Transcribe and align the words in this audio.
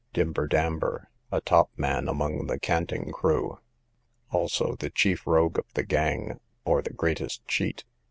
Dimber 0.13 0.47
Damber, 0.47 1.09
a 1.31 1.41
top 1.41 1.69
man 1.77 2.07
among 2.07 2.47
the 2.47 2.59
canting 2.59 3.11
crew; 3.11 3.59
also 4.31 4.75
the 4.79 4.89
chief 4.89 5.27
rogue 5.27 5.59
of 5.59 5.71
the 5.75 5.83
gang, 5.83 6.39
or 6.65 6.81
the 6.81 6.89
greatest 6.91 7.45
cheat. 7.45 7.83